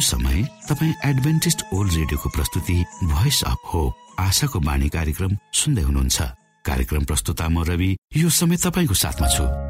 समय 0.00 0.42
तपाईँ 0.68 0.94
Adventist 1.04 1.62
world 1.74 1.92
रेडियोको 1.92 2.28
प्रस्तुति 2.28 2.84
भोइस 3.04 3.42
अफ 3.42 3.56
होप 3.74 3.94
आशाको 4.18 4.60
बाणी 4.60 4.88
कार्यक्रम 4.88 5.36
सुन्दै 5.52 5.82
हुनुहुन्छ। 5.82 6.22
कार्यक्रम 6.64 7.04
प्रस्तुता 7.04 7.48
म 7.48 7.64
रवि। 7.64 7.96
यो 8.16 8.30
समय 8.30 8.56
तपाईँको 8.56 8.94
साथमा 8.94 9.28
छु। 9.28 9.67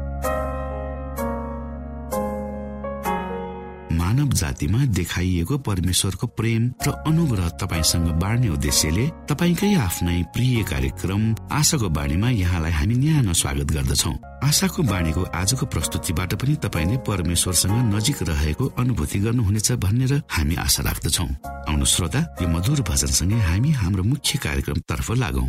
मानव 3.91 4.29
जातिमा 4.39 4.85
देखाइएको 4.85 5.57
परमेश्वरको 5.57 6.27
प्रेम 6.37 6.63
र 6.87 6.91
अनुग्रह 7.07 7.47
तपाईँसँग 7.61 8.07
बाँड्ने 8.21 8.49
उद्देश्यले 8.49 9.05
तपाईँकै 9.29 9.73
आफ्नै 9.75 10.21
प्रिय 10.33 10.63
कार्यक्रम 10.63 11.23
आशाको 11.51 11.89
बाणीमा 11.89 12.29
यहाँलाई 12.29 12.71
हामी 12.71 12.95
न्यानो 12.95 13.33
स्वागत 13.33 13.71
गर्दछौ। 13.73 14.11
आशाको 14.45 14.83
बाणीको 14.83 15.23
आजको 15.33 15.65
प्रस्तुतिबाट 15.65 16.33
पनि 16.41 16.55
तपाईँले 16.63 16.97
परमेश्वरसँग 17.07 17.75
नजिक 17.95 18.21
रहेको 18.29 18.65
अनुभूति 18.79 19.19
गर्नुहुनेछ 19.19 19.71
भनेर 19.83 20.13
हामी 20.29 20.55
आशा 20.55 20.83
राख्दछौ। 20.83 21.25
आउनु 21.69 21.85
श्रोता 21.85 22.19
यो 22.41 22.47
मधुर 22.47 22.81
भजनसँगै 22.89 23.39
हामी 23.49 23.71
हाम्रो 23.81 24.03
मुख्य 24.03 24.39
कार्यक्रम 24.39 24.79
तर्फ 24.89 25.11
लागौं। 25.17 25.47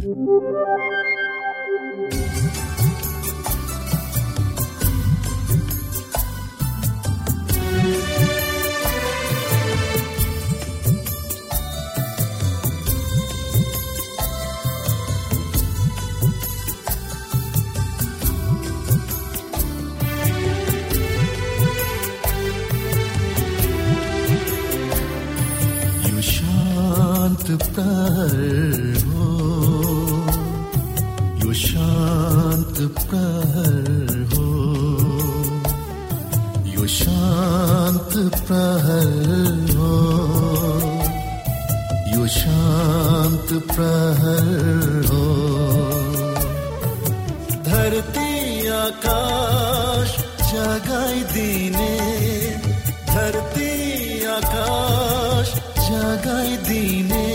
प्रहर 27.74 28.34
हो, 29.06 29.28
यो 31.42 31.52
शान्त 31.52 32.76
प्रहर 33.10 34.08
हो, 34.32 34.48
यो 36.74 36.86
शान्त 36.86 38.12
प्रहर 38.48 39.12
हो, 39.78 39.92
यो 42.14 42.26
शान्त 42.36 43.48
प्रहर 43.72 45.06
हो। 45.10 45.26
धरती 47.70 48.32
आकाश 48.80 50.10
जगाइदिने 50.52 51.94
धरती 53.10 53.72
आकाश 54.36 55.48
जगाइदिने 55.90 57.22
यो 57.22 57.29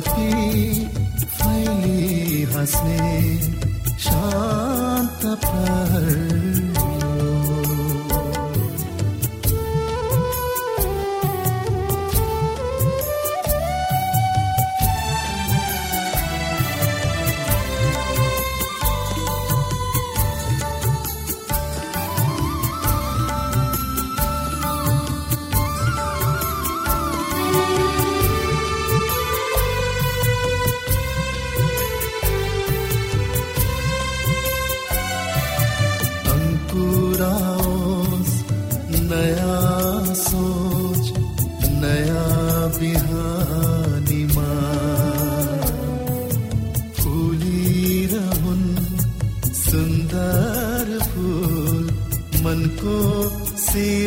कपी 0.00 0.86
फैली 1.24 2.42
हंसने 2.52 3.36
शांत 4.04 5.24
पर 5.44 6.49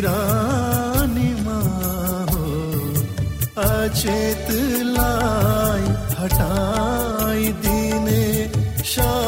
सिरानीमा 0.03 1.59
हो 2.31 2.47
अचेतलाई 3.65 5.05
हटाइदिने 6.19 8.23
शान्त 8.93 9.22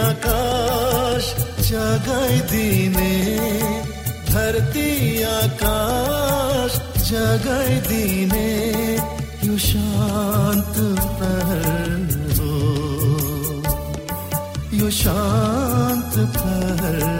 आकाश 0.00 1.24
जगाई 1.70 2.40
दीने 2.52 3.12
धरती 4.30 4.88
आकाश 5.32 6.78
जगाई 7.10 7.76
दीने 7.88 8.48
यु 9.46 9.58
शांत 9.68 10.74
पर 11.20 12.06
हो? 12.38 12.52
यु 14.80 14.90
शांत 15.00 16.18
पर 16.36 17.19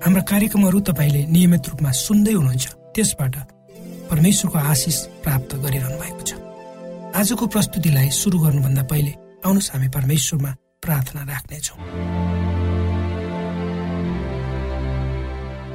हाम्रा 0.00 0.22
कार्यक्रमहरू 0.24 0.80
तपाईँले 0.80 1.22
नियमित 1.28 1.68
रूपमा 1.68 1.90
सुन्दै 1.92 2.32
हुनुहुन्छ। 2.32 2.66
त्यसबाट 2.96 3.34
परमेश्वरको 4.08 4.58
आशिष 4.72 4.96
प्राप्त 5.20 5.50
गरिरहनु 5.60 5.96
भएको 6.00 6.22
छ। 6.24 6.30
आजको 7.20 7.44
प्रस्तुतिलाई 7.52 8.08
सुरु 8.08 8.38
गर्नुभन्दा 8.40 8.82
पहिले 8.88 9.12
आउनुहोस् 9.44 9.70
हामी 9.72 9.88
परमेश्वरमा 9.92 10.50
प्रार्थना 10.80 11.20
राख्नेछौँ। 11.30 11.78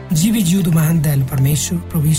जीवी 0.09 0.41
जिउँदो 0.41 0.71
महान 0.73 0.97
दयालु 1.05 1.25
परमेश्वर 1.29 1.77
प्रभु 1.93 2.09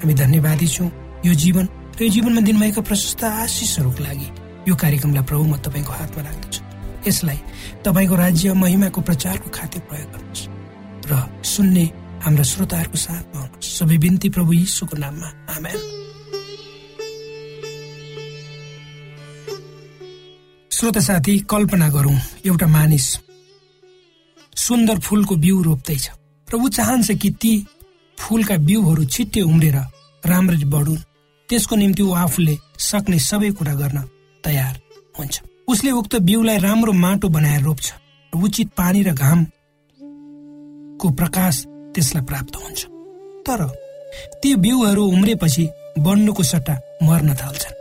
हामी 0.00 0.14
धन्यवादी 0.14 0.68
छौँ। 0.72 0.88
यो 1.28 1.32
जीवन 1.36 1.64
र 2.00 2.02
यो 2.02 2.08
जीवनमा 2.16 2.40
दिनुभएका 2.48 2.80
प्रशस्त 2.80 3.24
आशिषहरूको 3.24 4.00
लागि 4.00 4.28
यो 4.68 4.74
कार्यक्रमलाई 4.74 5.24
प्रभु 5.28 5.44
म 5.44 5.60
तपाईँको 5.60 5.92
हातमा 6.00 6.22
राख्दछु। 6.22 6.60
यसलाई 7.08 7.38
तपाईँको 7.84 8.14
राज्य 8.16 8.52
महिमाको 8.56 9.00
प्रचारको 9.04 9.48
खातिर 9.52 9.80
प्रयोग 9.84 10.10
गर्नुहोस् 10.16 10.48
र 11.06 11.42
सुन्ने 11.44 11.84
हाम्रा 12.22 12.44
श्रोताहरूको 12.44 12.98
साथमा 12.98 13.40
सबै 13.60 13.98
बिन्ती 13.98 14.28
प्रभु 14.28 14.52
यीशुको 14.52 14.96
नाममा। 14.96 15.28
आमेन। 15.56 15.78
श्रोता 20.70 21.00
साथी 21.00 21.38
कल्पना 21.50 21.88
गरौँ 21.88 22.18
एउटा 22.46 22.66
मानिस 22.66 23.06
सुन्दर 24.56 24.98
फुलको 24.98 25.36
बिउ 25.36 25.62
रोप्दैछ। 25.62 26.10
र 26.48 26.54
ऊ 26.54 26.68
चाहन्छ 26.68 27.10
कि 27.12 27.30
ती 27.30 27.52
फुलका 28.18 28.56
बिउहरू 28.56 29.04
छिट्टै 29.04 29.40
उम्रेर 29.40 29.76
राम्ररी 30.26 30.64
बढुन्। 30.64 31.04
त्यसको 31.48 31.76
निम्ति 31.76 32.02
ऊ 32.02 32.12
आफूले 32.14 32.54
सक्ने 32.78 33.18
सबै 33.18 33.50
कुरा 33.50 33.74
गर्न 33.74 33.98
तयार 34.44 34.74
हुन्छ। 35.18 35.34
उसले 35.68 35.90
उक्त 35.90 36.16
बिउलाई 36.16 36.58
राम्रो 36.58 36.92
माटो 36.92 37.28
बनाएर 37.28 37.62
रोप्छ। 37.62 37.92
र 38.32 38.38
उचित 38.38 38.68
पानी 38.76 39.02
र 39.02 39.12
घामको 41.02 41.16
प्रकाश 41.18 41.54
त्यसलाई 41.94 42.24
प्राप्त 42.24 42.54
हुन्छ। 42.56 42.80
तर 43.46 43.60
ती 44.40 44.54
बिउहरू 44.54 45.02
उम्रेपछि 45.04 45.64
बढ्नुको 45.98 46.42
सट्टा 46.42 46.74
मर्न 47.02 47.34
थाल्छन्। 47.34 47.74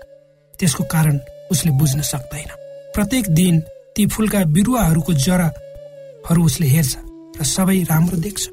त्यसको 0.54 0.84
कारण 0.90 1.20
उसले 1.52 1.72
बुझ्न 1.72 2.02
सक्दैन। 2.02 2.50
प्रत्येक 2.96 3.26
दिन 3.30 3.60
ती 3.96 4.06
फुलका 4.08 4.44
बिरुवाहरूको 4.50 5.14
जराहरू 5.16 6.42
उसले 6.44 6.68
हेर्छ 6.68 6.94
र 7.38 7.44
सबै 7.46 7.78
राम्रो 7.86 8.18
देख्छ। 8.18 8.44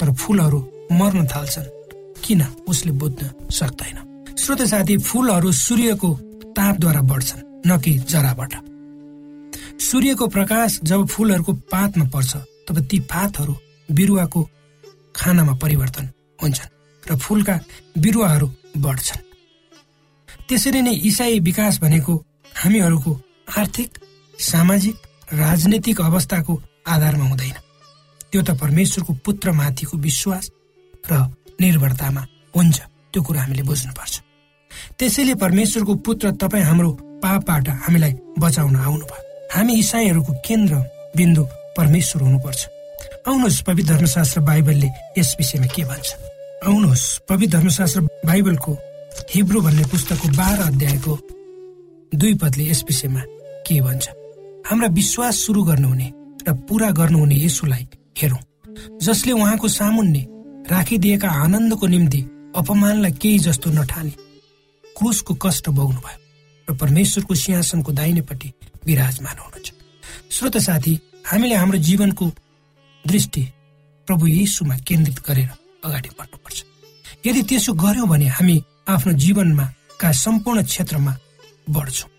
तर 0.00 0.08
फुलहरू 0.12 0.60
मर्न 0.92 1.26
थाल्छन् 1.26 1.72
किन 2.24 2.40
उसले 2.68 2.92
बुझ्न 2.92 3.48
सक्दैन। 3.50 3.96
श्रोत 4.36 4.62
साथी 4.62 4.96
फुलहरू 5.00 5.52
सूर्यको 5.54 6.10
तापद्वारा 6.56 7.02
बढ्छन् 7.02 7.42
न 7.66 7.70
कि 7.80 7.92
जराबाट। 8.04 8.52
सूर्यको 9.80 10.26
प्रकाश 10.28 10.70
जब 10.84 11.06
फुलहरूको 11.06 11.52
पातमा 11.72 12.04
पर्छ 12.12 12.32
तब 12.68 12.76
ती 12.84 12.98
पातहरू 13.08 13.54
बिरुवाको 13.88 14.40
खानामा 15.16 15.54
परिवर्तन 15.62 16.06
हुन्छन् 16.42 16.70
र 17.02 17.16
फुलका 17.16 17.54
बिरुवाहरू 17.98 18.46
बढ्छन्। 18.76 19.22
त्यसरी 20.48 20.80
नै 20.82 20.94
इसाई 21.08 21.40
विकास 21.40 21.78
भनेको 21.80 22.14
हामीहरूको 22.56 23.12
आर्थिक 23.58 23.90
सामाजिक 24.38 24.96
राजनैतिक 25.32 26.00
अवस्थाको 26.00 26.52
आधारमा 26.86 27.24
हुँदैन। 27.24 27.56
त्यो 28.30 28.40
त 28.42 28.50
परमेश्वरको 28.60 29.12
पुत्रमाथिको 29.24 29.96
विश्वास 29.98 30.50
र 31.10 31.12
निर्भरतामा 31.60 32.22
हुन्छ 32.56 32.76
त्यो 33.12 33.22
कुरा 33.22 33.40
हामीले 33.42 33.62
बुझ्नुपर्छ। 33.62 34.14
त्यसैले 34.98 35.34
परमेश्वरको 35.34 35.94
पुत्र 36.06 36.30
तपाईँ 36.36 36.64
हाम्रो 36.64 36.90
पापबाट 37.24 37.68
हामीलाई 37.84 38.12
बचाउन 38.38 38.76
आउनुभयो। 38.76 39.22
हामी 39.52 39.72
इसाईहरूको 39.78 40.32
केन्द्र 40.44 40.74
बिन्दु 41.16 41.42
परमेश्वर 41.76 42.22
हुनुपर्छ। 42.22 42.60
आउनुहोस् 43.28 43.62
पवित्र 43.62 43.94
धर्मशास्त्र 43.94 44.40
बाइबलले 44.40 44.88
यस 45.18 45.34
विषयमा 45.38 45.66
के 45.66 45.84
भन्छ? 45.84 46.08
आउनुहोस् 46.66 47.06
पवित्र 47.28 47.58
धर्मशास्त्र 47.58 48.00
बाइबलको 48.26 48.72
हिब्रू 49.34 49.60
भन्ने 49.60 49.84
पुस्तकको 49.90 50.28
बाह्र 50.36 50.60
अध्यायको 50.62 51.18
दुई 52.12 52.34
पदले 52.34 52.64
यस 52.70 52.84
विषयमा 52.88 53.22
के 53.66 53.80
भन्छ? 53.80 54.08
हाम्रा 54.66 54.88
विश्वास 54.88 55.36
सुरु 55.46 55.62
गर्नुहुने 55.64 56.12
र 56.48 56.52
पूरा 56.68 56.90
गर्नुहुने 56.90 57.36
यसुलाई 57.44 57.86
हेरौँ। 58.18 58.42
जसले 59.02 59.32
उहाँको 59.32 59.68
सामुन्ने 59.68 60.26
राखिदिएका 60.70 61.28
आनन्दको 61.44 61.86
निम्ति 61.86 62.20
अपमानलाई 62.56 63.12
केही 63.12 63.38
जस्तो 63.38 63.70
नठाने 63.70 64.12
क्रुसको 64.96 65.34
कष्ट 65.34 65.68
भोग्नु 65.68 66.00
भयो 66.00 66.18
र 66.68 66.76
परमेश्वरको 66.76 67.34
सिंहासनको 67.34 67.92
दाहिनेपट्टि 67.92 68.52
विराजमान 68.86 69.36
हुनुहुन्छ। 69.38 69.68
श्रोत 70.30 70.56
साथी 70.58 70.98
हामीले 71.26 71.54
हाम्रो 71.54 71.78
जीवनको 71.78 72.26
दृष्टि 73.04 73.42
प्रभु 74.08 74.26
यीशुमा 74.26 74.76
केन्द्रित 74.88 75.18
गरेर 75.28 75.50
अगाडि 75.84 76.08
बढ्नुपर्छ। 76.18 76.58
यदि 77.26 77.42
त्यसो 77.42 77.72
गर्यौँ 77.72 78.08
भने 78.08 78.26
हामी 78.28 78.56
आफ्नो 78.88 79.12
जीवनमा 79.12 79.66
का 80.00 80.12
सम्पूर्ण 80.12 80.62
क्षेत्रमा 80.64 81.12
बढ्छौँ। 81.70 82.10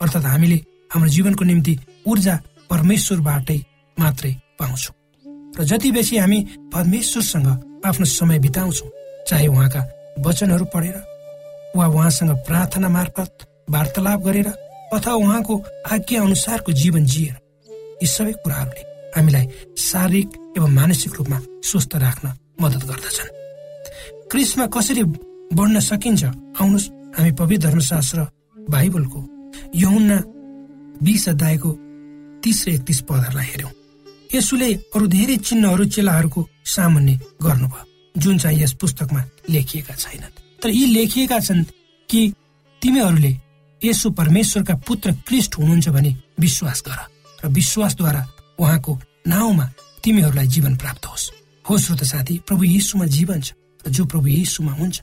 अर्थात् 0.00 0.26
हामीले 0.26 0.58
हाम्रो 0.92 1.10
जीवनको 1.10 1.44
निम्ति 1.44 1.78
ऊर्जा 2.06 2.34
परमेश्वरबाटै 2.70 3.58
मात्रै 3.96 4.32
पाउँछौँ। 4.58 4.94
र 5.58 5.64
जति 5.64 5.90
बेसी 5.92 6.16
हामी 6.16 6.38
परमेश्वरसँग 6.74 7.48
आफ्नो 7.86 8.06
समय 8.06 8.38
बिताउँछौँ 8.38 8.90
चाहे 9.28 9.46
उहाँका 9.46 9.82
वचनहरू 10.26 10.64
पढेर 10.74 10.96
वा 11.76 11.86
उहाँसँग 11.86 12.30
प्रार्थना 12.46 12.88
मार्फत 12.88 13.46
वार्तालाप 13.70 14.20
गरेर 14.20 14.48
अथवा 14.94 15.14
उहाँको 15.14 15.54
आज्ञा 15.92 16.22
अनुसारको 16.22 16.72
जीवन 16.72 17.04
जिएर 17.04 17.36
यी 18.02 18.06
सबै 18.06 18.32
कुराहरूले 18.44 18.87
हामीलाई 19.16 19.46
शारीरिक 19.78 20.28
एवं 20.56 20.70
मानसिक 20.70 21.12
रूपमा 21.18 21.38
स्वस्थ 21.64 21.94
राख्न 21.96 22.26
मद्दत 22.60 22.82
गर्दछन्। 22.90 23.30
क्रिसमा 24.30 24.66
कसरी 24.74 25.02
बढ्न 25.58 25.80
सकिन्छ 25.80 26.24
आउनुहोस् 26.24 26.90
हामी 27.16 27.32
पवित्र 27.40 27.68
धर्मशास्त्र 27.68 28.18
बाइबलको 28.70 29.20
यहुन्ना 29.74 30.18
बिस 31.02 31.28
अध्यायको 31.28 31.70
तिस 32.42 32.58
र 32.66 32.70
एकतिस 32.70 33.00
पदहरूलाई 33.08 33.46
हेऱ्यौँ। 33.46 33.72
यसुले 34.34 34.68
अरू 34.94 35.06
धेरै 35.08 35.36
चिन्हहरू 35.48 35.84
चेलाहरूको 35.94 36.40
सामान्य 36.66 37.14
गर्नुभयो 37.42 38.20
जुन 38.20 38.38
चाहिँ 38.38 38.62
यस 38.62 38.72
पुस्तकमा 38.80 39.22
लेखिएका 39.50 39.94
छैनन्। 39.94 40.34
तर 40.62 40.68
यी 40.68 40.84
लेखिएका 40.86 41.38
छन् 41.40 41.64
कि 42.08 42.20
तिमीहरूले 42.82 43.32
यसो 43.80 44.10
परमेश्वरका 44.10 44.74
पुत्र 44.86 45.12
क्रिस्ट 45.26 45.58
हुनुहुन्छ 45.58 45.88
भने 45.88 46.10
विश्वास 46.40 46.82
गर 46.86 47.00
र 47.44 47.48
विश्वासद्वारा 47.48 48.22
उहाँको 48.58 48.98
नाउँमा 49.26 49.66
तिमीहरूलाई 50.04 50.46
जीवन 50.46 50.76
प्राप्त 50.76 51.06
होस्। 51.06 51.30
हो 51.64 51.78
श्रोत 51.78 52.02
साथी 52.04 52.38
प्रभु 52.46 52.64
यीशुमा 52.64 53.06
जीवन 53.06 53.40
छ 53.40 53.52
जो 53.88 54.04
प्रभु 54.04 54.26
यीशुमा 54.28 54.72
हुन्छ 54.72 54.96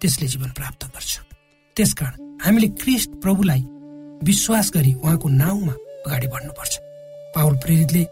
त्यसले 0.00 0.26
जीवन 0.28 0.50
प्राप्त 0.58 0.84
गर्छ। 0.86 1.12
त्यसकारण 1.76 2.38
हामीले 2.44 2.68
क्रिस्ट 2.80 3.10
प्रभुलाई 3.22 3.62
विश्वास 4.22 4.70
गरी 4.74 4.92
उहाँको 4.94 5.28
नाउँमा 5.28 5.72
अगाडि 6.06 6.26
बढ्नुपर्छ। 6.26 6.74
पावल 7.34 7.54
प्रेरितले 7.64 8.02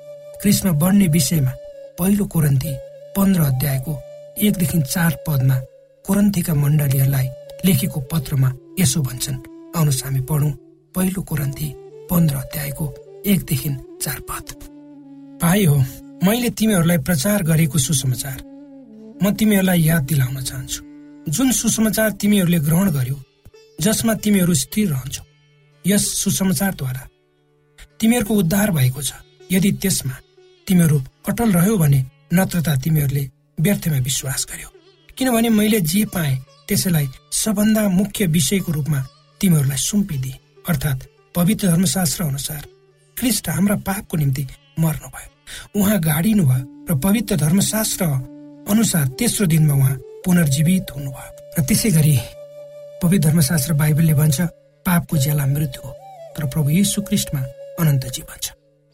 क्रिस्टमा 0.43 0.73
बढ्ने 0.73 1.07
विषयमा 1.09 1.53
पहिलो 1.99 2.25
कोरन्ती 2.27 2.73
पन्ध्र 3.17 3.41
अध्यायको 3.43 3.93
एकदेखि 4.39 4.81
चार 4.83 5.13
पदमा 5.27 5.57
कोरन्थीका 6.05 6.55
मण्डलीहरूलाई 6.55 7.29
लेखेको 7.65 8.01
पत्रमा 8.11 8.53
यसो 8.81 9.01
भन्छन्। 9.03 9.39
आउनुहोस् 9.77 10.05
हामी 10.05 10.21
पढौँ। 10.31 10.53
पहिलो 10.95 11.23
कोरन्थी 11.23 11.69
पन्ध्र 12.11 12.37
अध्यायको 12.37 12.85
एकदेखि 13.27 13.69
चार 14.03 14.21
पद। 14.29 14.70
भाइ 15.43 15.65
हो 15.65 15.77
मैले 16.25 16.51
तिमीहरूलाई 16.51 16.99
प्रचार 16.99 17.43
गरेको 17.43 17.79
सुसमाचार। 17.79 18.39
म 19.23 19.31
तिमीहरूलाई 19.33 19.81
याद 19.83 20.03
दिलाउन 20.05 20.41
चाहन्छु। 20.41 20.81
जुन 21.33 21.51
सुसमाचार 21.53 22.11
तिमीहरूले 22.21 22.59
ग्रहण 22.61 22.91
गर्यो 22.91 23.17
जसमा 23.81 24.15
तिमीहरू 24.25 24.55
स्थिर 24.55 24.89
रहन्छौ 24.89 25.25
यस 25.85 26.05
सुसमाचारद्वारा 26.15 27.03
तिमीहरूको 28.01 28.35
उद्धार 28.35 28.71
भएको 28.71 29.03
छ। 29.03 29.13
यदि 29.51 29.71
त्यसमा 29.83 30.17
तिमीहरू 30.67 30.99
अटल 31.29 31.53
रह्यो 31.53 31.77
भने 31.79 32.01
नत्र 32.33 32.61
त 32.61 32.69
तिमीहरूले 32.85 33.25
व्यर्थमा 33.61 33.99
विश्वास 33.99 34.47
गर्यो। 34.51 34.69
किनभने 35.17 35.49
मैले 35.51 35.81
जे 35.81 36.05
पाएँ 36.15 36.37
त्यसैलाई 36.69 37.09
सबभन्दा 37.33 37.89
मुख्य 37.89 38.27
विषयको 38.27 38.73
रूपमा 38.73 39.01
तिमीहरूलाई 39.41 39.81
सुम्पिदिए। 39.89 40.41
अर्थात् 40.69 41.07
पवित्र 41.35 41.67
धर्मशास्त्र 41.69 42.25
अनुसार 42.25 42.63
क्रिस्ट 43.17 43.49
हाम्रा 43.49 43.77
पापको 43.89 44.17
निम्ति 44.17 44.47
मर्नुभयो 44.83 45.81
उहाँ 45.81 45.99
गाडिनु 46.01 46.45
भयो 46.51 46.65
र 46.91 46.99
पवित्र 47.05 47.37
धर्मशास्त्र 47.45 48.05
अनुसार 48.71 49.07
तेस्रो 49.19 49.47
दिनमा 49.53 49.75
उहाँ 49.75 49.97
पुनर्जीवित 50.25 50.91
हुनुभयो। 50.97 51.31
र 51.59 51.63
त्यसै 51.69 51.91
गरी 51.97 52.17
पवित्र 53.03 53.29
धर्मशास्त्र 53.29 53.73
बाइबलले 53.81 54.15
भन्छ 54.21 54.41
पापको 54.87 55.17
ज्याला 55.25 55.47
मृत्यु 55.47 55.83
हो 55.85 55.91
तर 56.37 56.47
प्रभु 56.53 56.71
यीशु 56.71 57.03
क्रिस्टमा 57.09 57.41
अनन्त 57.81 58.05
जीवन 58.17 58.39
छ 58.45 58.47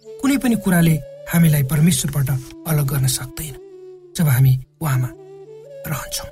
कुनै 0.05 0.37
पनि 0.43 0.57
कुराले 0.65 0.95
हामीलाई 1.33 1.63
परमेश्वरबाट 1.73 2.29
अलग 2.71 2.87
गर्न 2.93 3.07
सक्दैन 3.19 3.55
जब 4.17 4.29
हामी 4.35 4.53
उहाँमा 4.81 5.11
रहन्छौँ। 5.91 6.31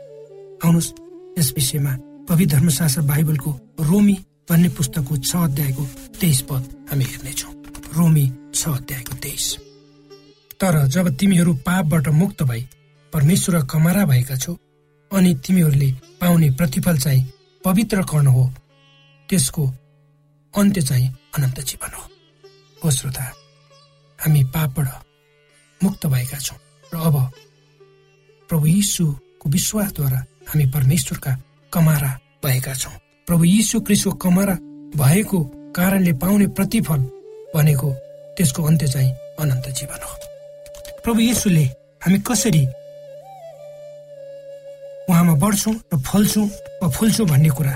आउनुहोस् 0.65 0.93
यस 1.39 1.53
विषयमा 1.57 1.93
पवित्र 2.29 2.57
धर्मशास्त्र 2.57 3.03
बाइबलको 3.11 3.51
रोमी 3.91 4.17
भन्ने 4.49 4.69
पुस्तकको 4.77 5.17
छ 5.29 5.37
अध्यायको 5.49 5.85
तेइस 6.21 6.41
पद 6.49 6.63
हामी 6.91 7.05
हेर्नेछौँ। 7.05 7.54
रोमी 7.97 8.27
छ 8.55 8.69
अध्यायको 8.69 9.15
तेइस। 9.23 9.47
तर 10.61 10.87
जब 10.87 11.09
तिमीहरू 11.17 11.55
पापबाट 11.67 12.09
मुक्त 12.11 12.43
भई 12.43 12.67
परमेश्वर 13.13 13.61
कमारा 13.71 14.05
भएका 14.07 14.37
छौ 14.37 14.57
अनि 15.11 15.35
तिमीहरूले 15.47 15.91
पाउने 16.21 16.51
प्रतिफल 16.51 16.99
चाहिँ 16.99 17.23
पवित्र 17.65 18.03
कर्ण 18.03 18.27
हो 18.27 18.45
त्यसको 19.29 19.67
अन्त्य 20.55 20.83
चाहिँ 20.83 21.09
अनन्त 21.37 21.61
जीवन 21.61 21.95
हो। 21.95 22.03
हो 22.85 22.91
श्रोता 22.91 23.25
हामी 24.19 24.45
पापबाट 24.55 24.89
मुक्त 25.81 26.07
भएका 26.07 26.39
छौँ 26.39 26.59
र 26.93 26.99
अब 26.99 27.17
प्रभु 28.51 28.67
यीशुको 28.67 29.51
विश्वासद्वारा 29.51 30.19
हामी 30.49 30.67
परमेश्वरका 30.67 31.33
कमारा 31.73 32.11
भएका 32.45 32.75
छौँ। 32.75 32.93
प्रभु 33.29 33.45
यीशु 33.45 33.81
क्रिस्टको 33.81 34.13
कमारा 34.19 34.55
भएको 34.97 35.43
कारणले 35.77 36.13
पाउने 36.13 36.47
प्रतिफल 36.59 37.01
भनेको 37.55 37.89
त्यसको 38.37 38.63
अन्त्य 38.63 38.87
चाहिँ 38.89 39.11
अनन्त 39.41 39.69
जीवन 39.79 40.01
हो। 40.05 40.13
प्रभु 41.05 41.21
यीशुले 41.21 41.65
हामी 42.05 42.19
कसरी 42.27 42.63
उहाँमा 45.09 45.35
बढ्छौँ 45.43 45.75
र 45.93 45.99
फल्छौँ 46.01 46.47
वा 46.83 46.89
फुल्छौँ 46.89 47.27
भन्ने 47.29 47.51
कुरा 47.57 47.75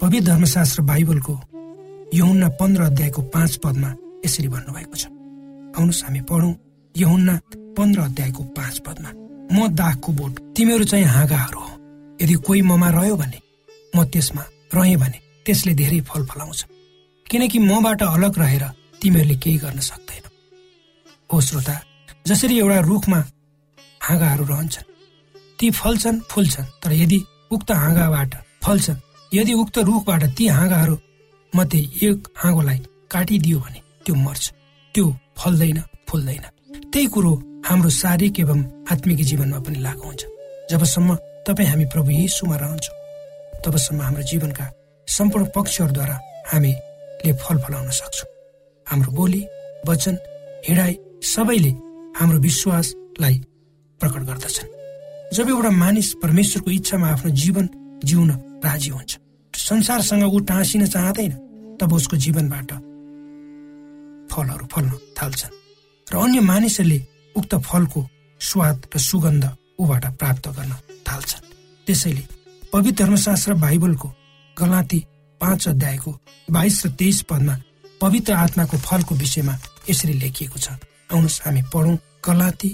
पवित्र 0.00 0.26
धर्मशास्त्र 0.26 0.82
बाइबलको 0.82 1.34
यहुन्ना 2.14 2.48
पन्ध्र 2.60 2.82
अध्यायको 2.82 3.22
पाँच 3.34 3.56
पदमा 3.64 3.90
यसरी 4.24 4.48
भन्नुभएको 4.48 4.96
छ। 4.96 5.04
आउनुहोस् 5.76 6.04
हामी 6.04 6.20
पढौँ। 6.20 6.54
यहुन्ना 6.94 7.34
पन्ध्र 7.76 8.00
अध्यायको 8.00 8.42
पाँच 8.56 8.78
पदमा 8.86 9.10
म 9.52 9.68
दागको 9.74 10.12
बोट 10.12 10.32
तिमीहरू 10.56 10.84
चाहिँ 10.84 11.04
हाँगाहरू 11.06 11.60
हो। 11.60 11.72
यदि 12.22 12.34
कोही 12.46 12.62
ममा 12.62 12.88
रह्यो 12.90 13.16
भने 13.16 13.38
म 13.96 14.04
त्यसमा 14.04 14.42
रहेँ 14.74 14.96
भने 14.96 15.18
त्यसले 15.46 15.74
धेरै 15.74 16.00
फल 16.08 16.24
फलाउँछ। 16.26 16.60
किनकि 17.30 17.58
मबाट 17.58 18.02
अलग 18.02 18.38
रहेर 18.38 18.64
तिमीहरूले 19.02 19.36
केही 19.36 19.58
गर्न 19.58 19.78
सक्दैन। 19.80 20.24
हो 21.32 21.40
श्रोता 21.40 21.80
जसरी 22.26 22.58
एउटा 22.58 22.78
रुखमा 22.80 23.18
हाँगाहरू 24.00 24.44
रहन्छन् 24.44 24.92
ती 25.58 25.70
फल्छन् 25.70 26.20
फुल्छन् 26.30 26.72
तर 26.82 26.92
यदि 26.92 27.18
उक्त 27.52 27.70
हाँगाबाट 27.72 28.34
फल्छन् 28.64 29.02
यदि 29.32 29.52
उक्त 29.52 29.78
रुखबाट 29.78 30.24
ती 30.36 30.46
हाँगाहरू 30.48 30.98
मध्ये 31.52 31.80
एक 32.02 32.28
हाँगोलाई 32.36 32.78
काटिदियो 33.10 33.58
भने 33.58 33.80
त्यो 34.04 34.14
मर्छ 34.14 34.44
त्यो 34.94 35.06
फल्दैन 35.38 35.82
फुल्दैन। 36.08 36.44
त्यही 36.92 37.06
कुरो 37.06 37.32
हाम्रो 37.66 37.90
शारीरिक 37.90 38.40
एवं 38.40 38.60
आत्मिक 38.92 39.20
जीवनमा 39.24 39.58
पनि 39.58 39.78
लागु 39.82 40.02
हुन्छ। 40.06 40.22
जबसम्म 40.70 41.14
तपाईँ 41.46 41.68
हामी 41.68 41.84
प्रभु 41.92 42.10
यीशुमा 42.10 42.56
रहन्छौँ 42.56 42.96
तबसम्म 43.64 44.00
हाम्रो 44.02 44.22
जीवनका 44.22 44.66
सम्पूर्ण 45.08 45.46
पक्षहरूद्वारा 45.56 46.16
हामीले 47.16 47.32
फल 47.42 47.56
फलाउन 47.64 47.90
सक्छौँ। 47.90 48.28
हाम्रो 48.86 49.10
बोली 49.12 49.42
वचन 49.88 50.14
हिँडाइ 50.68 50.92
सबैले 51.24 51.72
हाम्रो 52.18 52.38
विश्वासलाई 52.38 53.36
प्रकट 54.00 54.22
गर्दछन्। 54.28 54.68
जब 55.34 55.48
एउटा 55.48 55.70
मानिस 55.70 56.08
परमेश्वरको 56.22 56.70
इच्छामा 56.70 57.08
आफ्नो 57.08 57.30
जीवन 57.42 57.66
जिउन 58.04 58.30
राजी 58.64 58.90
हुन्छ 58.90 59.12
संसारसँग 59.54 60.24
ऊ 60.24 60.38
टाँसिन 60.44 60.86
चाहँदैन 60.86 61.32
तब 61.80 61.92
उसको 61.92 62.16
जीवनबाट 62.16 62.70
फलहरू 64.30 64.66
फल्न 64.72 64.90
थाल्छन् 65.18 65.54
र 66.06 66.14
अन्य 66.16 66.40
मानिसहरूले 66.40 66.98
उक्त 67.36 67.54
फलको 67.66 68.00
स्वाद 68.40 68.76
र 68.94 68.98
सुगन्ध 69.00 69.44
ऊबाट 69.80 70.04
प्राप्त 70.20 70.48
गर्न 70.56 70.72
थाल्छन्। 71.08 71.44
त्यसैले 71.86 72.24
पवित्र 72.72 73.04
धर्मशास्त्र 73.04 73.54
बाइबलको 73.64 74.08
गलाती 74.56 75.00
पाँच 75.40 75.68
अध्यायको 75.68 76.10
बाइस 76.50 76.86
र 76.86 76.90
तेइस 76.90 77.22
पदमा 77.22 77.56
पवित्र 78.00 78.32
आत्माको 78.32 78.76
फलको 78.76 79.14
विषयमा 79.14 79.58
यसरी 79.90 80.12
लेखिएको 80.12 80.58
छ। 80.58 80.68
आउनुहोस् 81.12 81.40
हामी 81.44 81.62
पढौँ 81.74 81.96
गलाती 82.24 82.70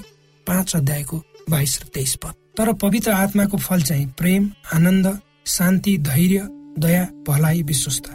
पाँच 0.46 0.76
अध्यायको 0.76 1.16
बाइस 1.50 1.80
र 1.82 1.84
तेइस 1.94 2.16
पद। 2.16 2.34
तर 2.56 2.72
पवित्र 2.72 3.10
आत्माको 3.10 3.58
फल 3.58 3.82
चाहिँ 3.82 4.06
प्रेम 4.18 4.50
आनन्द 4.74 5.06
शान्ति 5.46 5.96
धैर्य 5.98 6.48
दया 6.78 7.04
भलाइ 7.28 7.62
विश्वस्ता 7.62 8.12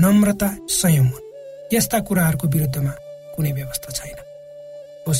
नम्रता 0.00 0.56
संयम 0.70 1.06
हुन्। 1.06 1.30
यस्ता 1.74 1.98
कुराहरूको 2.00 2.48
विरुद्धमा 2.48 2.92
कुनै 3.36 3.52
व्यवस्था 3.52 3.92
छैन। 3.92 4.18
हो 5.08 5.12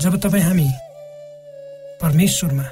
जब 0.00 0.20
तपाईँ 0.20 0.42
हामी 0.42 0.68
परमेश्वरमा 2.02 2.66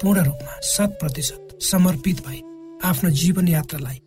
पूर्ण 0.00 0.24
रूपमा 0.24 0.60
शत 0.60 0.96
प्रतिशत 1.00 1.58
समर्पित 1.62 2.26
भई 2.26 2.40
आफ्नो 2.84 3.10
जीवन 3.10 3.48
यात्रालाई 3.48 3.98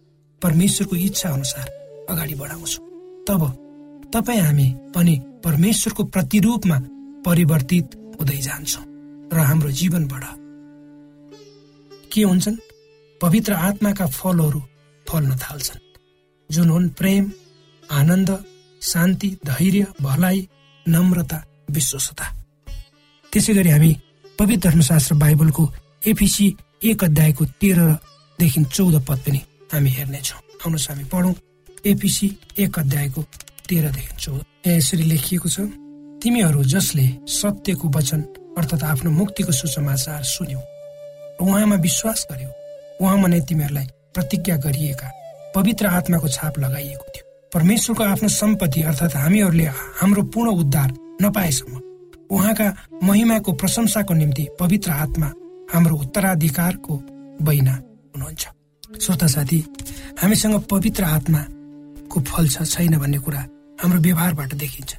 परमेश्वरको 0.42 0.96
इच्छा 0.96 1.30
अनुसार 1.30 1.68
अगाडि 2.10 2.36
बढाउँछौँ। 2.36 2.86
तब 3.28 3.42
तपाईँ 4.14 4.42
हामी 4.42 4.68
पनि 4.96 5.16
परमेश्वरको 5.44 6.04
प्रतिरूपमा 6.14 6.78
परिवर्तित 7.26 7.96
हुँदै 8.20 8.38
जान्छौँ 8.38 8.86
र 9.34 9.38
हाम्रो 9.50 9.72
जीवनबाट 9.72 10.24
के 12.14 12.22
हुन्छन्? 12.24 12.58
पवित्र 13.22 13.54
आत्माका 13.54 14.06
फलहरू 14.14 14.62
फल्न 15.06 15.36
थाल्छन् 15.38 15.82
जुन 16.50 16.70
हुन् 16.70 16.90
प्रेम 17.00 17.32
आनन्द 17.90 18.30
शान्ति 18.82 19.30
धैर्य 19.46 19.86
भलाइ 20.02 20.48
नम्रता 20.86 21.44
विश्वसता। 21.72 22.26
त्यसै 23.34 23.54
गरी 23.54 23.70
हामी 23.70 23.92
पवित्र 24.40 24.70
धर्मशास्त्र 24.70 25.16
बाइबलको 25.16 25.70
एफिसी 26.08 26.48
एक 26.84 27.04
अध्यायको 27.04 27.46
तेह्रदेखि 28.40 28.64
चौध 28.76 28.96
पद 29.06 29.18
पनि 29.26 29.42
हामी 29.74 29.90
हेर्नेछौँ। 29.90 30.40
आउनुहोस् 30.62 30.90
हामी 30.90 31.04
पढौँ। 31.12 31.34
एफिसी 31.86 32.28
एक 32.60 32.80
अध्यायको 32.80 33.22
तेह्रदेखि 33.70 34.16
चौध। 34.16 34.42
यहाँ 34.66 34.78
यसरी 34.78 35.04
लेखिएको 35.04 35.50
छ 35.50 35.60
तिमीहरू 36.22 36.64
जसले 36.64 37.06
सत्यको 37.26 37.88
वचन 37.90 38.22
अर्थात् 38.58 38.84
आफ्नो 38.84 39.12
मुक्तिको 39.12 39.52
सुसमाचार 39.52 40.24
सुन्यौ 40.24 40.62
उहाँमा 41.42 41.76
विश्वास 41.82 42.28
गर्यो। 42.32 42.50
उहाँमा 43.02 43.28
नै 43.28 43.40
तिमीहरूलाई 43.50 43.88
प्रतिज्ञा 44.14 44.56
गरिएका 44.66 45.08
पवित्र 45.56 45.86
आत्माको 45.98 46.28
छाप 46.28 46.60
लगाइएको 46.60 47.06
थियो। 47.14 47.26
परमेश्वरको 47.54 48.04
आफ्नो 48.04 48.30
सम्पत्ति 48.30 48.82
अर्थात् 48.82 49.16
हामीहरूले 49.16 49.66
हाम्रो 50.00 50.24
पूर्ण 50.34 50.50
उद्धार 50.62 50.90
नपाएसम्म 51.22 51.82
उहाँका 52.30 52.68
महिमाको 53.04 53.52
प्रशंसाको 53.54 54.14
निम्ति 54.14 54.48
पवित्र 54.60 54.92
आत्मा 54.92 55.34
हाम्रो 55.74 55.96
उत्तराधिकारको 55.98 56.94
बैना 57.42 57.76
हुनुहुन्छ। 58.18 58.46
श्रोता 59.04 59.28
साथी 59.28 59.60
हामीसँग 60.22 60.56
पवित्र 60.66 61.04
आत्माको 61.06 62.18
फल 62.20 62.48
छ 62.50 62.66
छैन 62.66 62.98
भन्ने 62.98 63.20
कुरा 63.22 63.42
हाम्रो 63.78 64.00
व्यवहारबाट 64.02 64.54
देखिन्छ। 64.58 64.92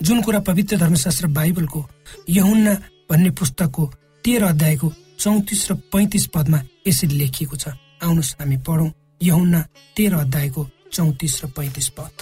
जुन 0.00 0.20
कुरा 0.22 0.40
पवित्र 0.44 0.76
धर्मशास्त्र 0.76 1.26
बाइबलको 1.32 1.80
यहुन्ना 2.28 2.72
भन्ने 3.08 3.30
पुस्तकको 3.32 3.84
तेह्र 4.24 4.44
अध्यायको 4.44 4.92
चौतिस 5.18 5.70
र 5.70 5.74
पैतिस 5.88 6.26
पदमा 6.34 6.58
यसरी 6.86 7.16
लेखिएको 7.16 7.56
छ। 7.56 7.72
आउनुहोस् 8.04 8.36
हामी 8.40 8.56
पढौँ 8.60 8.90
यहुन्ना 9.22 9.60
तेह्र 9.96 10.14
अध्यायको 10.20 10.68
चौतिस 10.92 11.34
र 11.44 11.46
पैतिस 11.56 11.88
पद। 11.96 12.12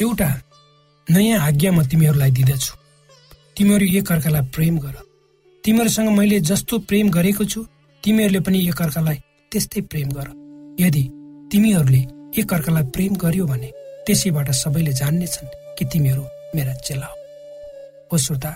एउटा 0.00 0.28
नयाँ 1.06 1.40
आज्ञा 1.40 1.70
म 1.72 1.82
तिमीहरूलाई 1.90 2.30
दिँदछु। 2.30 2.74
तिमीहरू 3.56 3.86
एकअर्कालाई 3.98 4.42
प्रेम 4.54 4.78
गर। 4.78 4.96
तिमीहरूसँग 5.64 6.08
मैले 6.18 6.40
जस्तो 6.40 6.78
प्रेम 6.86 7.10
गरेको 7.10 7.44
छु 7.44 7.66
तिमीहरूले 8.02 8.40
पनि 8.40 8.58
एकअर्कालाई 8.68 9.18
त्यस्तै 9.54 9.80
प्रेम 9.90 10.08
गर। 10.10 10.28
यदि 10.80 11.02
तिमीहरूले 11.50 12.02
एकअर्कालाई 12.40 12.84
प्रेम 12.94 13.12
गर्यो 13.22 13.44
भने 13.46 13.70
त्यसैबाट 14.06 14.50
सबैले 14.62 14.92
जान्नेछन् 15.00 15.54
कि 15.78 15.84
तिमीहरू 15.92 16.24
मेरा 16.54 16.74
चेला 16.86 17.06
हो। 17.06 17.16
हो 18.10 18.18
श्रोता 18.18 18.50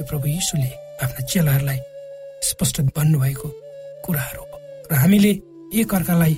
यो 0.00 0.04
प्रभु 0.08 0.26
यीशुले 0.28 0.70
आफ्ना 1.04 1.26
चेलाहरूलाई 1.26 1.80
स्पष्ट 2.48 2.80
भन्नुभएको 2.96 3.48
कुराहरू 4.04 4.42
हो 4.42 4.56
र 4.90 4.94
हामीले 5.02 5.32
एकअर्कालाई 5.76 6.34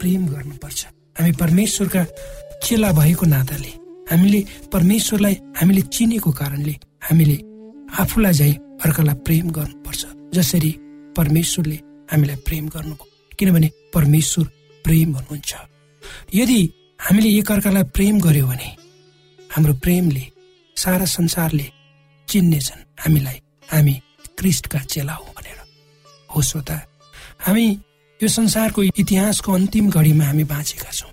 प्रेम 0.00 0.26
गर्नुपर्छ। 0.26 0.80
हामी 1.16 1.32
परमेश्वरका 1.42 2.02
चेला 2.64 2.90
भएको 2.98 3.26
नाताले 3.26 3.72
हामीले 4.10 4.40
परमेश्वरलाई 4.74 5.34
हामीले 5.58 5.82
चिनेको 5.94 6.30
कारणले 6.40 6.74
हामीले 7.06 7.36
आफूलाई 8.02 8.34
चाहिँ 8.34 8.54
अर्कालाई 8.84 9.16
प्रेम 9.26 9.46
गर्नुपर्छ। 9.56 10.02
जसरी 10.34 10.70
परमेश्वरले 11.16 11.78
हामीलाई 12.10 12.36
प्रेम 12.46 12.66
गर्नुभयो। 12.74 13.13
किनभने 13.38 13.70
परमेश्वर 13.94 14.44
प्रेम 14.84 15.14
हुनुहुन्छ 15.16 15.54
यदि 16.34 16.60
हामीले 17.00 17.28
एकअर्कालाई 17.38 17.84
प्रेम 17.96 18.20
गर्यो 18.20 18.46
भने 18.46 18.70
हाम्रो 19.50 19.74
प्रेमले 19.84 20.24
सारा 20.76 21.04
संसारले 21.18 21.66
चिन्नेछन् 22.28 22.86
हामीलाई 23.02 23.38
हामी 23.72 23.94
क्रिस्टका 24.38 24.78
चेला 24.92 25.12
हो 25.12 25.26
भनेर। 25.36 25.58
हो 26.36 26.42
श्रोता 26.42 26.76
हामी 27.46 27.66
यो 28.20 28.28
संसारको 28.28 28.82
इतिहासको 28.82 29.52
अन्तिम 29.52 29.90
घडीमा 29.90 30.24
हामी 30.24 30.44
बाँचेका 30.44 30.90
छौँ 30.92 31.12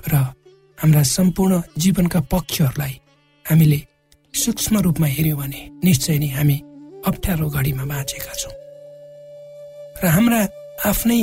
र 0.00 0.14
हाम्रा 0.78 1.02
सम्पूर्ण 1.02 1.60
जीवनका 1.78 2.20
पक्षहरूलाई 2.32 2.94
हामीले 3.44 3.80
सूक्ष्म 4.34 4.78
रूपमा 4.78 5.06
हेऱ्यौँ 5.06 5.38
भने 5.38 5.60
निश्चय 5.84 6.18
नै 6.18 6.28
हामी 6.36 6.56
अप्ठ्यारो 7.08 7.48
घडीमा 7.48 7.84
बाँचेका 7.84 8.32
छौँ। 8.40 8.54
र 10.02 10.06
हाम्रा 10.06 10.40
आफ्नै 10.84 11.20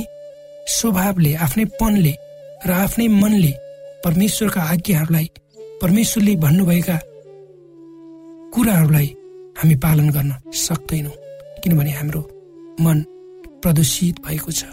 स्वभावले 0.68 1.32
आफ्नै 1.46 1.66
पनले 1.80 2.13
र 2.68 2.70
आफ्नै 2.86 3.08
मनले 3.08 3.52
परमेश्वरका 4.04 4.62
आज्ञाहरूलाई 4.74 5.28
परमेश्वरले 5.82 6.36
भन्नुभएका 6.36 6.98
कुराहरूलाई 8.54 9.10
हामी 9.58 9.76
पालन 9.76 10.10
गर्न 10.10 10.32
सक्दैनौँ। 10.66 11.16
किनभने 11.63 11.92
हाम्रो 11.92 12.22
मन 12.82 12.98
प्रदूषित 13.62 14.16
भएको 14.26 14.52
छ। 14.52 14.63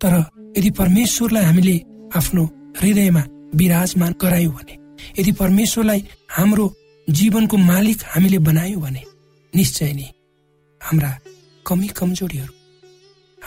तर 0.00 0.14
यदि 0.58 0.70
परमेश्वरलाई 0.70 1.44
हामीले 1.44 1.76
आफ्नो 2.16 2.44
हृदयमा 2.80 3.22
विराजमान 3.54 4.12
गरायौँ 4.22 4.52
भने 4.52 4.74
यदि 5.18 5.32
परमेश्वरलाई 5.32 6.00
हाम्रो 6.30 6.66
जीवनको 7.08 7.56
मालिक 7.56 7.98
हामीले 8.04 8.38
बनायौँ 8.38 8.80
भने 8.80 9.02
निश्चय 9.54 9.92
नै 9.92 10.08
हाम्रा 10.80 11.10
कमी 11.66 11.88
कमजोरीहरू 11.98 12.55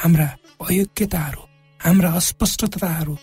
हाम्रा 0.01 0.27
अयोग्यताहरू 0.69 1.41
हाम्रा 1.79 2.09
अस्पष्टताहरू 2.19 3.15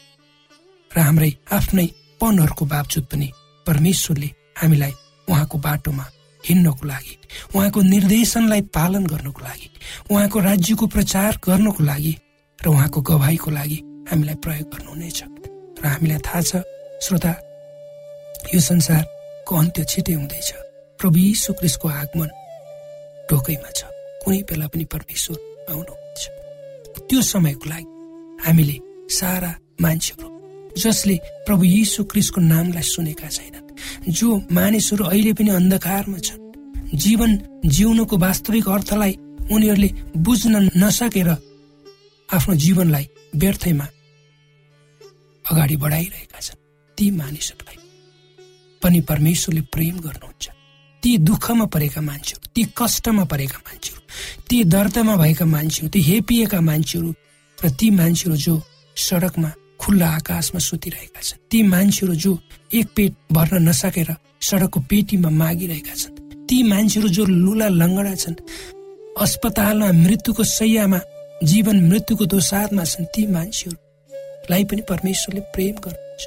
र 0.90 0.98
हाम्रै 1.08 1.30
आफ्नै 1.56 1.86
पनहरूको 2.20 2.64
बावजुद 2.74 3.04
पनि 3.12 3.28
परमेश्वरले 3.66 4.28
हामीलाई 4.60 4.92
उहाँको 5.28 5.56
बाटोमा 5.66 6.04
हिँड्नको 6.44 6.84
लागि 6.86 7.14
उहाँको 7.54 7.80
निर्देशनलाई 7.92 8.62
पालन 8.76 9.04
गर्नको 9.12 9.40
लागि 9.48 9.68
उहाँको 10.10 10.38
राज्यको 10.48 10.86
प्रचार 10.94 11.40
गर्नको 11.48 11.84
लागि 11.84 12.14
र 12.60 12.68
उहाँको 12.68 13.00
गवाईको 13.10 13.50
लागि 13.50 13.78
हामीलाई 14.10 14.36
प्रयोग 14.44 14.68
गर्नुहुनेछ। 14.74 15.18
र 15.82 15.84
हामीलाई 15.86 16.20
थाहा 16.26 16.40
छ 16.48 16.62
श्रोता 17.04 17.32
यो 18.54 18.60
संसारको 18.60 19.52
अन्त्य 19.56 19.84
छिटै 19.90 20.12
हुँदैछ। 20.12 20.50
प्रभु 21.00 21.18
यीशु 21.18 21.52
आगमन 22.00 22.30
ढोकैमा 23.28 23.70
छ। 23.76 23.80
कुनै 24.22 24.40
बेला 24.48 24.66
पनि 24.72 24.84
परमेश्वर 24.94 25.38
आउनुहुन्छ 25.70 26.05
त्यो 27.08 27.22
समयको 27.22 27.70
लागि 27.70 27.86
हामीले 28.46 28.76
सारा 29.18 29.52
मान्छेहरू 29.82 30.28
जसले 30.82 31.16
प्रभु 31.46 31.64
यीशु 31.64 32.04
क्रिस्टको 32.12 32.40
नामलाई 32.52 32.82
सुनेका 32.94 33.28
छैनन् 33.36 34.12
जो 34.18 34.28
मानिसहरू 34.58 35.04
अहिले 35.04 35.32
पनि 35.38 35.50
अन्धकारमा 35.58 36.18
छन् 36.26 36.44
जीवन 37.04 37.30
जिउनुको 37.76 38.16
वास्तविक 38.18 38.68
अर्थलाई 38.68 39.12
उनीहरूले 39.54 39.90
बुझ्न 40.26 40.54
नसकेर 40.82 41.30
आफ्नो 42.28 42.54
जीवनलाई 42.64 43.06
व्यर्थैमा 43.42 43.86
अगाडि 45.44 45.76
बढाइरहेका 45.82 46.40
छन् 46.40 46.62
ती 46.98 47.10
मानिसहरूलाई 47.22 47.78
पनि 48.82 49.00
परमेश्वरले 49.10 49.60
प्रेम 49.74 49.96
गर्नुहुन्छ। 50.06 50.44
ती 51.02 51.16
दुःखमा 51.28 51.64
परेका 51.74 52.00
मान्छेहरू 52.00 52.50
ती 52.54 52.62
कष्टमा 52.78 53.24
परेका 53.32 53.58
मान्छेहरू 53.66 54.02
ती 54.48 54.62
दर्दमा 54.66 55.16
भएका 55.16 55.46
मान्छेहरू 55.46 55.88
ती 55.88 56.00
हेपिएका 56.02 56.60
मान्छेहरू 56.62 57.10
र 57.58 57.70
ती 57.72 57.90
मान्छेहरू 57.92 58.36
जो 58.38 58.54
सडकमा 58.96 59.50
खुल्ला 59.80 60.08
आकाशमा 60.10 60.60
सुतिरहेका 60.60 61.20
छन् 61.22 61.42
ती 61.50 61.62
मान्छेहरू 61.64 62.14
जो 62.16 62.32
एक 62.74 62.86
पेट 62.96 63.12
भर्न 63.32 63.62
नसकेर 63.68 64.10
सडकको 64.40 64.80
पेटीमा 64.90 65.30
मागिरहेका 65.32 65.94
छन् 65.94 66.16
ती 66.48 66.62
मान्छेहरू 66.62 67.08
जो 67.10 67.24
लुला 67.26 67.68
लङ्गडा 67.72 68.14
छन् 68.16 68.36
अस्पतालमा 69.18 69.90
मृत्युको 69.94 70.44
सैयामा 70.50 71.00
जीवन 71.44 71.76
मृत्युको 71.88 72.24
दोसारमा 72.26 72.84
छन् 72.86 73.10
ती 73.14 73.26
मान्छेहरूलाई 73.28 74.64
पनि 74.64 74.82
परमेश्वरले 74.88 75.40
प्रेम 75.54 75.74
गर्नुहुन्छ। 75.84 76.24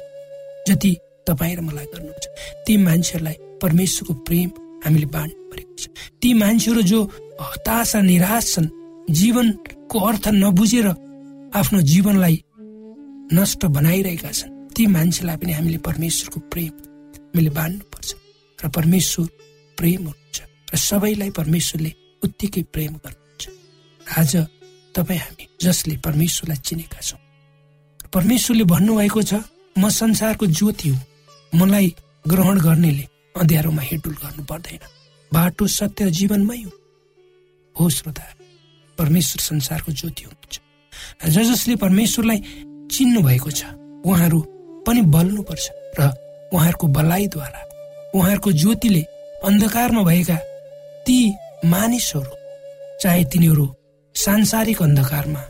जति 0.68 0.92
तपाईँ 1.26 1.56
र 1.56 1.60
मलाई 1.60 1.86
गर्नुहुन्छ 1.92 2.26
ती 2.66 2.76
मान्छेहरूलाई 2.78 3.36
परमेश्वरको 3.62 4.14
प्रेम 4.26 4.48
हामीले 4.84 5.06
बाँड्नु 5.14 5.42
परेको 5.50 5.74
छ। 5.76 5.84
ती 6.20 6.28
मान्छेहरू 6.34 6.82
जो 6.82 6.98
हताश 7.40 7.92
निराश 8.08 8.44
छन् 8.54 8.68
जीवनको 9.10 9.98
अर्थ 10.08 10.24
नबुझेर 10.42 10.86
आफ्नो 11.58 11.80
जीवनलाई 11.92 12.36
नष्ट 13.36 13.60
बनाइरहेका 13.76 14.30
छन् 14.38 14.54
ती 14.74 14.86
मान्छेलाई 14.86 15.36
पनि 15.36 15.52
हामीले 15.52 15.78
परमेश्वरको 15.88 16.38
प्रेम 16.52 16.72
हामीले 17.34 17.50
बाँड्नुपर्छ 17.58 18.10
र 18.58 18.68
परमेश्वर 18.76 19.26
प्रेम 19.78 20.00
हुनुहुन्छ 20.06 20.38
र 20.72 20.76
सबैलाई 20.78 21.30
परमेश्वरले 21.38 21.92
उत्तिकै 22.22 22.62
प्रेम 22.74 22.92
गर्नुहुन्छ। 23.04 23.44
आज 24.18 24.32
तपाईँ 24.94 25.20
हामी 25.20 25.44
जसले 25.62 25.94
परमेश्वरलाई 26.04 26.58
चिनेका 26.68 27.00
छौँ 27.00 27.20
परमेश्वरले 28.12 28.64
भन्नुभएको 28.74 29.22
छ 29.22 29.32
म 29.78 29.88
संसारको 29.88 30.46
ज्योति 30.48 30.88
हुँ। 30.88 31.00
मलाई 31.52 31.94
ग्रहण 32.24 32.56
गर्नेले 32.60 33.04
अँध्यारोमा 33.36 33.82
हिडुल 33.82 34.14
गर्नु 34.14 34.44
पर्दैन। 34.44 34.82
बाटो 35.32 35.66
सत्य 35.66 36.10
जीवनमै 36.10 36.62
हो। 37.76 37.88
श्रोता 37.90 38.24
परमेश्वर 38.98 39.40
संसारको 39.40 39.92
ज्योति 39.92 40.22
हुनुहुन्छ। 40.24 40.60
ज 41.26 41.38
जसले 41.50 41.76
परमेश्वरलाई 41.76 42.38
चिन्नु 42.90 43.20
भएको 43.22 43.50
छ 43.50 43.64
उहाँहरू 44.04 44.40
पनि 44.86 45.02
बल्नुपर्छ 45.14 45.66
र 46.00 46.00
उहाँहरूको 46.52 46.86
बलाइद्वारा 46.86 47.60
उहाँहरूको 48.14 48.52
ज्योतिले 48.52 49.02
अन्धकारमा 49.44 50.02
भएका 50.02 50.36
ती 51.06 51.16
मानिसहरू 51.64 52.32
चाहे 53.00 53.24
तिनीहरू 53.24 53.66
सांसारिक 54.14 54.82
अन्धकारमा 54.82 55.42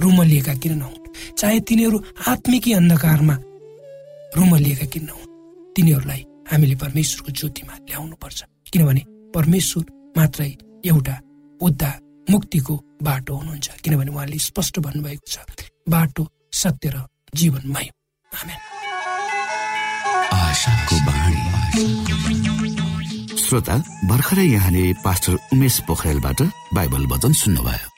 रुमलिएका 0.00 0.54
किन 0.54 0.78
नहुन् 0.78 1.36
चाहे 1.38 1.60
तिनीहरू 1.60 1.98
आत्मिकी 2.28 2.72
अन्धकारमा 2.72 3.36
रुमलिएका 4.36 4.86
किन 4.86 5.04
नहुन् 5.04 5.74
तिनीहरूलाई 5.76 6.24
हामीले 6.50 6.74
परमेश्वरको 6.74 7.30
ज्योतिमा 7.32 7.74
ल्याउनु 7.88 8.16
पर्छ 8.22 8.38
किनभने 8.72 9.02
परमेश्वर 9.34 9.84
मात्रै 10.16 10.50
एउटा 10.86 11.14
उद्धार 11.60 11.96
मुक्तिको 12.30 12.74
बाटो 13.02 13.34
हुनुहुन्छ। 13.34 13.68
किनभने 13.84 14.10
उहाँले 14.10 14.38
स्पष्ट 14.38 14.78
भन्नुभएको 14.86 15.26
छ 15.32 15.36
बाटो 15.88 16.22
सत्य 16.52 16.88
र 16.94 16.96
जीवनमय 17.34 17.88
श्रोता 23.38 23.76
भर्खरै 24.08 24.46
यहाँले 24.46 24.92
पास्टर 25.04 25.34
उमेश 25.52 25.78
पोखरेलबाट 25.88 26.42
बाइबल 26.74 27.06
वचन 27.12 27.32
सुन्नुभयो। 27.32 27.97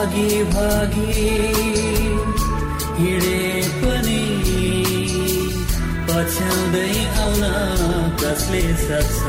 भागी 0.00 0.44
भागी 0.52 1.24
हिँडे 2.98 3.40
पनि 3.80 4.22
पछ्याउँदै 6.08 6.92
आउन 7.24 7.42
कसले 8.22 8.62
सक्छ? 8.84 9.20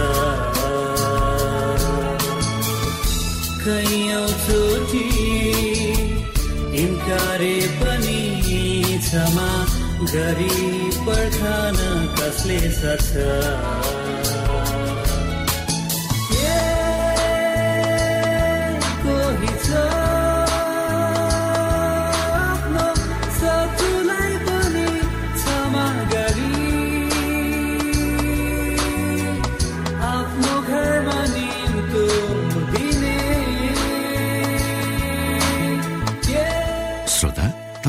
कैयौँ 3.66 4.30
चोटि 4.46 5.04
इन्कारे 6.84 7.56
पनि 7.82 8.22
क्षमा 9.04 9.52
गरी 10.16 10.56
पर्खन 11.04 11.84
कसले 12.22 12.60
सक्छ? 12.80 14.01